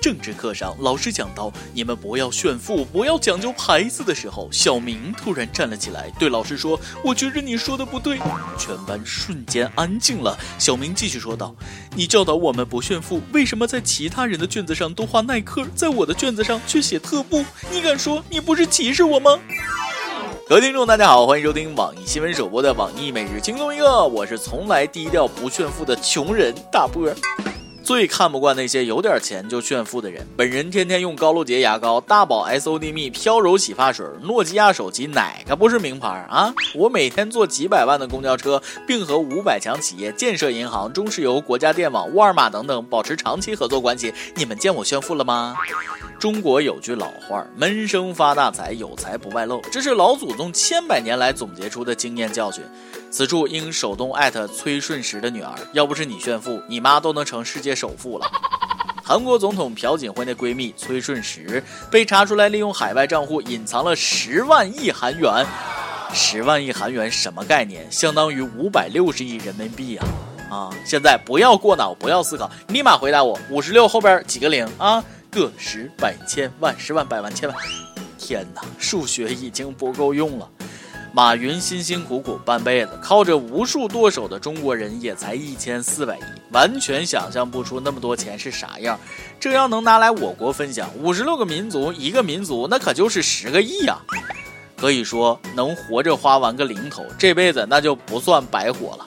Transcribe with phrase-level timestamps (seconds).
[0.00, 8.18] 政治课上，老师讲到“你们不要炫富，不要讲究牌子”的时候，小明突然站了起来，对老师说：“我觉着你说的不对。”
[8.56, 10.38] 全班瞬间安静了。
[10.56, 11.54] 小明继续说道
[11.96, 17.44] ：“你教导我们不炫富，为什么在其他人的卷子上都画耐克，在我的卷子上却写特步？
[17.70, 19.38] 你敢说你不是歧视我吗？”
[20.48, 27.12] 各位听众，大家好，欢迎收听网易新闻首播的网易每日轻松一刻，我是 从来低调不炫富的穷人大波。
[27.88, 30.28] 最看不惯那些有点钱就炫富的人。
[30.36, 36.52] 本人天天用高露洁牙膏、大宝 S O D 蜜、飘柔洗发水、诺基亚手机，哪个不是名牌啊？
[36.74, 44.12] 我每天坐几百万的公交车，并和五百强企业、建设银行、中石油、国家电网、沃尔玛等等保持长期合作关系。
[44.34, 45.56] 你们见我炫富了吗？
[46.18, 52.64] 中国有句老话，闷声发大财，有财不外露，这是老祖宗千百年来总结出的经验教训。
[53.08, 58.26] 此处应手动艾特崔顺实的女儿，要不是你炫富，你妈都能成世界首富了。
[59.04, 65.46] 韩国总统朴槿惠的闺蜜崔顺实被查出来利用海外账户隐藏了十万亿韩元，
[66.12, 67.86] 十万亿韩元什么概念？
[67.92, 70.06] 相当于五百六十亿人民币啊！
[70.50, 75.04] 啊，现在不要过脑，不要思考，立马回答我，五十六后边几个零啊？
[75.30, 77.56] 个十百千万十万百万千万，
[78.18, 80.48] 天哪，数学已经不够用了。
[81.12, 88.98] 马云辛辛苦苦半辈子，靠着无数剁手的中国人也才一千四百亿，完全想象不出那么多钱是啥样。
[89.40, 93.98] 这要能拿来我国分享，五十六个民族一个民族，那可就是十个亿呀！
[94.76, 99.06] 可以说能活着花完个零头，这辈子那就不算白活了。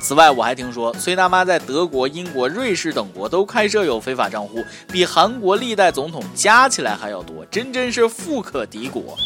[0.00, 9.16] 此外，我还听说崔大妈在德国、英国、瑞士等国都开设有非法账户，比韩国历代总统加起来还要多，真真是富可敌国。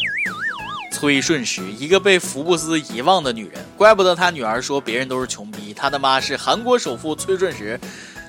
[0.91, 5.73] 崔顺实，一个被福布斯遗忘的女人，怪不得他女儿说别人都是穷逼。
[5.73, 7.79] 他的妈是韩国首富崔顺实，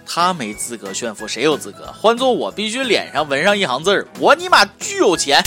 [0.06, 1.92] 他没资格炫富，谁有资格？
[1.92, 5.42] 换做我，必须脸上纹上一行字儿：我尼玛巨有钱。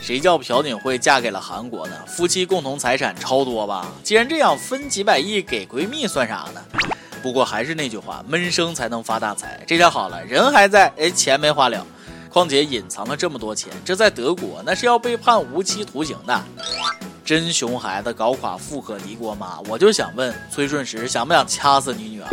[0.00, 1.94] 谁叫朴槿惠嫁给了韩国呢？
[2.06, 3.92] 夫妻共同财产超多吧？
[4.02, 6.60] 既然这样，分几百亿给闺蜜算啥呢？
[7.22, 9.60] 不过还是那句话，闷声才能发大财。
[9.66, 11.86] 这下好了，人还在，哎，钱没花了。
[12.30, 16.42] 况且隐藏了这么多钱，这在德国那是要被判无期徒刑的。
[17.30, 19.60] 真熊孩子搞垮富可敌国妈？
[19.68, 22.26] 我就想问崔顺实，想不想掐死你女儿？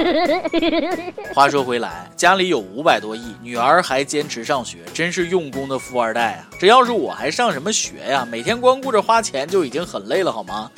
[1.36, 6.48] 话说回来，家里有五百多亿，女儿还坚持上学，真是用功的富二代啊！
[6.60, 8.28] 这要是我还上什么学呀？
[8.28, 10.72] 每天光顾着花钱就已经很累了，好吗？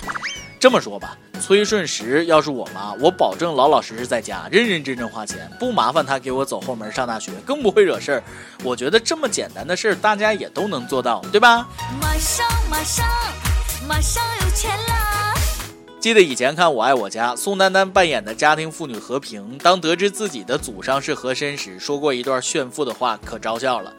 [0.59, 8.23] 这么说吧，崔顺实要是我妈，我保证老老实实在家，认认真真花钱，不麻烦他给我走后门上大学，更不会惹事儿。
[8.65, 11.65] 我觉得这么简单的事儿，大家也都能做到，对吧？
[12.01, 13.05] 马上马上
[13.89, 15.33] 马上有钱啦！
[15.99, 23.91] 记得以前看《我爱我家》，宋丹丹扮演的家庭妇女和平，当得知自己的祖上是和珅时，说过一段炫富的话，可招笑了。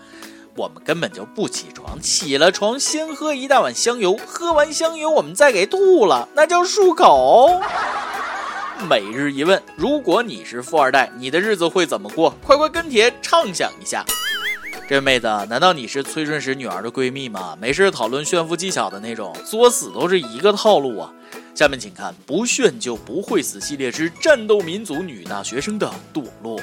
[0.54, 7.60] 我们根本就不起床，起了床先喝一大碗香油，喝完香油我们再给吐了，那叫漱口。
[8.88, 12.32] 每日一问：如果你是富二代，你的日子会怎么过？
[12.46, 14.04] 快快跟帖畅想一下。
[14.90, 17.56] 这妹子，难道你是崔顺实女儿的闺蜜吗？
[17.60, 21.12] 没事讨论炫富技巧的那种，作死都是一个套路啊。
[21.54, 26.58] 下面请看《不炫就不会死》系列之战斗民族女大学生的堕落。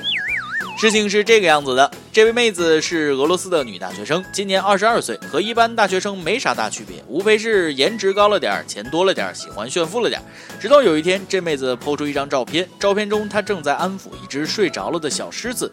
[0.77, 10.21] 事情是这个样子的，这位妹子是俄罗斯的女大学生，今年二十二岁，和一般大学生没啥大区别，无非是颜值高了点，钱多了点，喜欢炫富了点。
[10.59, 15.71] 直到有一天，这妹子抛出一张照片，照片中她正在安抚一只睡着了的小狮子。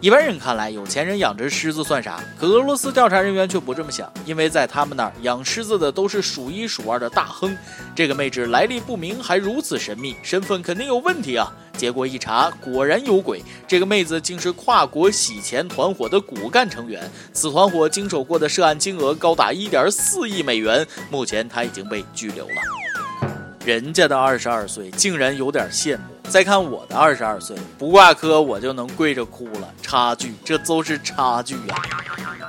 [0.00, 2.22] 一般人看来，有钱人养只狮子算啥？
[2.38, 7.56] 可俄罗斯调查人员却不这么想，因为在他们那儿养狮子的都是数一数二的大亨。
[7.94, 11.50] 这个妹纸来历不明，还如此神秘，身份肯定有问题啊！
[11.78, 17.10] 结果一查，果然有鬼，这个妹子竟是跨国洗钱团伙的骨干成员。
[17.32, 23.28] 此团伙经手过的涉案金额高达一点四亿美元，目前她已经被拘留了。
[23.64, 26.13] 人家的二十二岁，竟然有点羡慕。
[26.28, 31.76] 再看我的二十二岁，不挂科我就能跪着哭了，差距，这都是差距呀。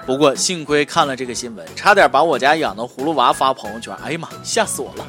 [0.05, 5.05] 不过幸亏看了这个新闻，差点把我家养的葫芦娃发朋友圈，哎呀妈，吓死我了。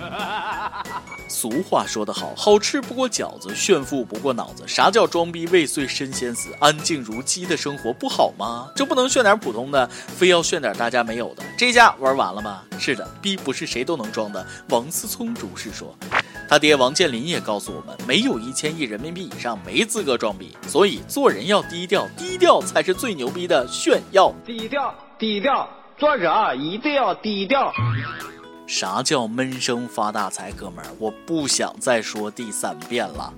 [1.28, 4.62] 俗话说得好，好吃不过饺子，炫富不过脑子。
[4.66, 6.50] 啥叫装逼未遂身先死？
[6.60, 8.70] 安静如鸡的生活不好吗？
[8.74, 11.42] 就不能炫点普通的，非要炫点大家没有的？
[11.58, 12.62] 这下玩完了吗？
[12.78, 14.44] 是的，逼不是谁都能装的。
[14.68, 15.94] 王思聪如是说。
[16.48, 24.32] 他爹王健林也告诉我们，没有一千亿人民币以上没资格装逼，所以做人要低调，低调才是最牛逼的炫耀。
[24.44, 27.72] 低调，低调，做人一定要低调。
[28.66, 30.86] 啥叫闷声发大财，哥们儿？
[30.98, 33.32] 我不想再说第三遍了。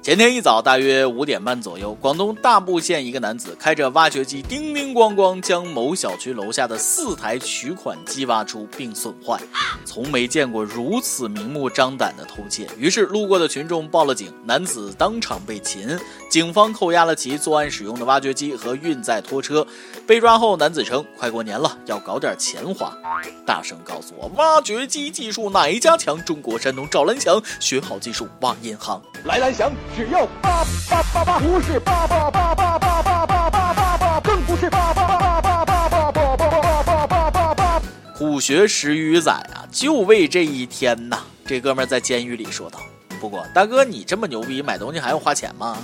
[0.00, 9.38] 前天一早，大约五点半左右，广东大埔县一个男子开着挖掘机叮叮咣咣将某小区楼下的四台取款机挖出并损坏，
[9.84, 12.66] 从没见过如此明目张胆的偷窃。
[12.78, 15.98] 于是路过的群众报了警，男子当场被擒，
[16.30, 19.66] 警方扣押了其作案使用的挖掘机和运载拖车。
[20.06, 22.96] 被抓后，男子称：“快过年了，要搞点钱花。”
[23.44, 26.18] 大声告诉我，挖掘机技术哪一家强？
[26.24, 29.02] 中国山东赵兰祥，学好技术挖银行。
[29.24, 29.70] 来兰祥。
[29.96, 37.82] 只要八八八八，不是八八八八八八八八八八，更不是八八八八八八八八八八八八八。
[38.16, 41.18] 苦学十余载啊，就为这一天呐！
[41.46, 42.78] 这哥们在监狱里说道。
[43.20, 45.76] 不过大哥，你这么牛逼，买东西还要花钱吗？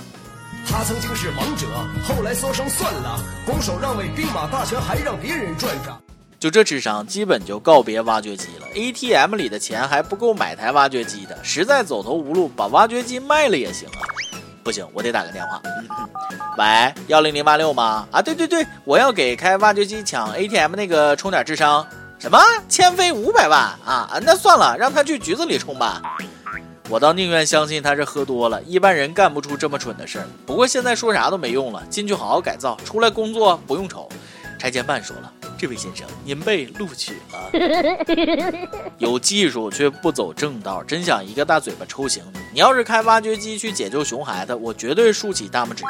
[0.67, 1.67] 他曾经是王者，
[2.07, 6.04] 后来缩生算了，拱手让位，兵马大权还让别人赚着。
[6.39, 8.67] 就这智商，基本就告别挖掘机了。
[8.75, 14.01] ATM 里的钱还不够买台挖掘机的，实在走投无路，把挖掘机卖了也行啊。
[14.63, 15.61] 不行，我得打个电话。
[16.57, 18.07] 喂，幺零零八六吗？
[18.11, 21.85] 啊，对对对，我要给开挖掘机抢 ATM 那个充点智商。
[22.17, 22.39] 什么？
[22.69, 24.19] 欠费五百万啊？
[24.23, 26.01] 那算了，让他去局子里充吧。
[26.87, 30.27] 我倒宁愿相信他是喝多了，一般人干不出这么蠢的事儿。
[30.45, 34.07] 不过现在说啥都没用了，进去好好改造，出来工作不用愁。
[34.57, 35.31] 拆迁办说了。
[35.57, 37.49] 这位先生，您被录取了。
[38.97, 42.39] 有技术却不走正道，真想一个大嘴巴抽醒你！
[42.53, 45.83] 你要是开挖掘机去解救熊孩子，我绝对竖起大拇指。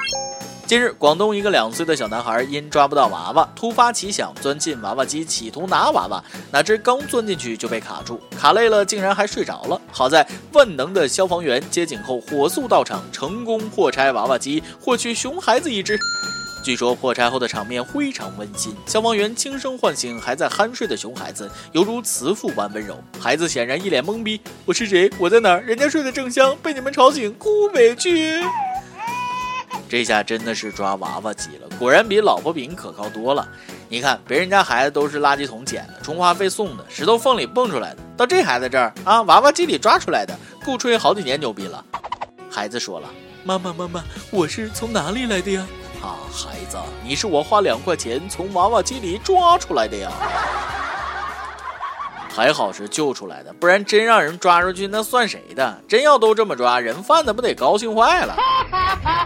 [0.68, 9.80] 近日，广东一个两岁的小男孩因抓不到娃娃，突发奇想钻进娃娃机，企图拿娃娃，哪知刚钻进去就被卡住，卡累了竟然还睡着了。
[9.92, 16.00] 好在万能的消防员接警后火速到场，成功破拆娃娃机，获取熊孩子一只。
[16.66, 22.98] 据说破拆后的场面非常温馨，消防员轻声唤醒还在酣睡的熊孩子，犹如慈父般温柔。
[23.20, 25.08] 孩子显然一脸懵逼：“我是谁？
[25.20, 25.62] 我在哪儿？
[25.62, 28.44] 人家睡得正香，被你们吵醒，哭委屈。”
[29.88, 33.48] 这下真的是抓娃娃机了，果然比老婆饼可靠多了。
[33.88, 40.36] 你看，别人家孩子都是垃圾桶捡的，充话费送的，石头缝里蹦出来的，到这孩子这儿啊，娃娃机里抓出来的，
[40.66, 41.86] 够吹好几年牛逼了。
[42.50, 43.08] 孩子说了
[43.46, 45.64] ：“妈妈，妈妈，我是从哪里来的呀？”
[46.06, 50.12] 啊，孩子，你是我花两块钱从娃娃机里抓出来的呀！
[52.30, 55.82] 还好是救出来的，不然真让人抓出去，那算谁的？
[55.88, 58.36] 真要都这么抓，人贩子不得高兴坏了？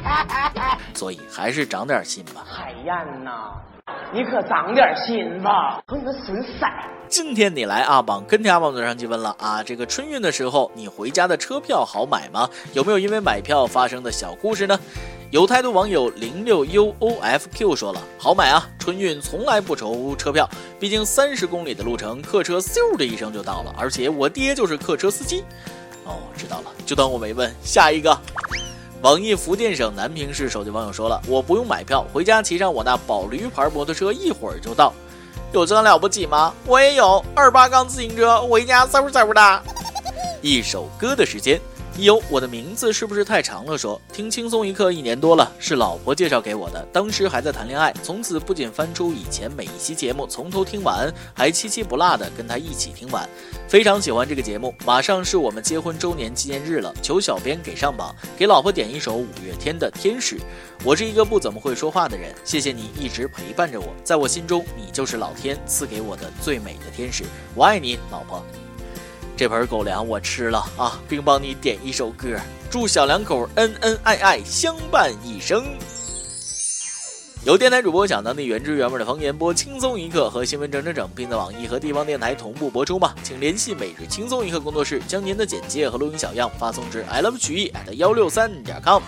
[0.96, 2.46] 所以还是长点心吧。
[2.50, 3.52] 海燕呐，
[4.14, 5.82] 你可长点心吧！
[5.92, 6.66] 你个损色！
[7.08, 12.50] 今天你来阿榜跟天阿榜嘴上去问了啊，这个春运的时候，你回家的车票好买吗？
[12.74, 14.80] 有没有因为买票发生的小故事呢？
[15.32, 18.68] 有态度网友零六 uofq 说了，好买啊！
[18.80, 20.50] 春运从来不愁车票，
[20.80, 25.44] 毕竟三十公里的路程，客车嗖的一声就到了，而且我爹就是客车司机。
[26.06, 27.54] 哦，知道了，就当我没问。
[27.62, 28.16] 下一个，
[29.02, 34.94] 网易福建省南平市手机网友说了，我不用买票，回家骑上我那宝驴牌摩托车，一会儿就到。
[35.54, 36.54] 有这了不起吗？
[36.66, 39.64] 我也有二八杠自行车，回家嗖嗖的。
[40.42, 41.60] 一首歌的时间。
[42.04, 43.78] 有我的名字是不是太长了？
[43.78, 46.86] 说听轻松一刻一年多了，是老婆介绍给我的。
[46.94, 53.28] 当时还在谈恋爱，从此不仅翻出以前每一期节目从头听完，还七七不落的跟他一起听完。
[53.68, 54.74] 非常喜欢这个节目。
[54.86, 60.38] 马上是我们结婚周年纪念日了，求小编给上榜，给老婆点一首五月天的《天使》。
[60.84, 67.24] 我是一个不怎么会说话的人，谢谢你一直陪伴着我，在我心中你就是老天赐给我的最美的天使。
[67.56, 68.44] 我爱你，老婆。
[69.40, 72.38] 这盆狗粮我吃了啊，并帮你点一首歌，
[72.70, 75.64] 祝小两口恩恩爱爱相伴一生。
[77.46, 83.16] 有电台主播讲当地原汁原味的方言，播轻松一刻和新闻整整整，并在网易和地方电台同步播出吗？
[83.24, 89.02] 请联系每日轻松一刻工作室，将您的简介和录音小样发送至 i love 曲艺 at 幺六三点 com。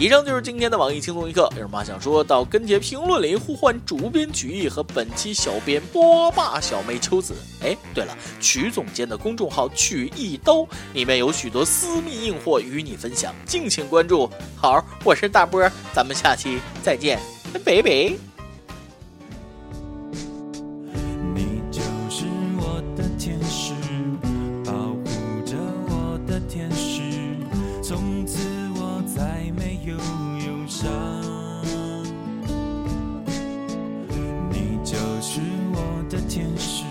[0.00, 7.34] 以上就是今天的网易轻松一刻，有什么想说到跟帖评论里呼唤主编曲艺和本期小编波霸小妹秋子。
[7.62, 14.30] 哎，对了，曲总监的公众号曲一刀里面有许多私密硬货与你分享，敬请关注。
[14.56, 17.20] 好，我是大波，咱们下期再见，
[17.62, 18.29] 拜拜。
[35.22, 35.38] 是
[35.74, 36.82] 我的天使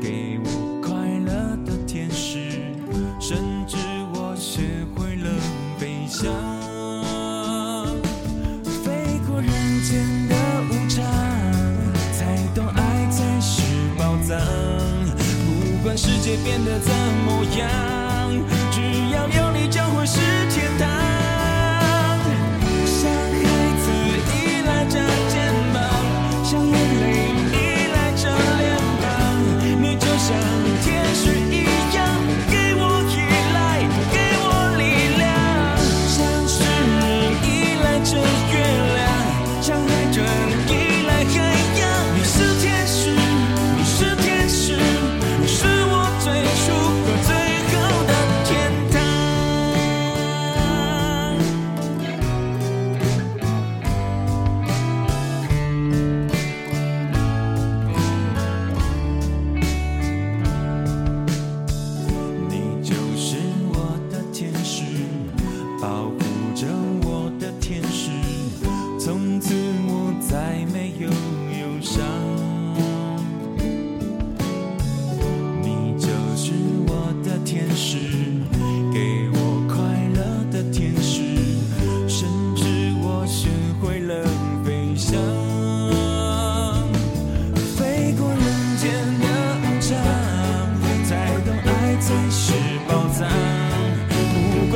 [0.00, 0.96] 给我快
[1.26, 2.50] 乐的天使
[3.20, 3.36] 甚
[3.66, 3.76] 至
[4.14, 4.62] 我学
[4.94, 5.30] 会了
[5.76, 6.24] 飞翔
[8.64, 9.50] 飞过人
[9.82, 10.34] 间的
[10.70, 11.04] 无常
[12.14, 13.62] 才懂爱才是
[13.98, 14.38] 宝藏。
[15.44, 16.90] 不管世界变得怎
[17.26, 17.93] 么样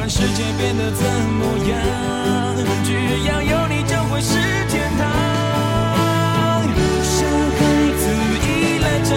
[0.08, 2.56] 世界变得怎么样？
[2.82, 2.94] 只
[3.28, 4.38] 要有你就会是
[4.68, 5.06] 天堂。
[7.02, 7.58] 像孩
[7.98, 8.02] 子
[8.42, 8.48] 依
[8.80, 9.10] 赖着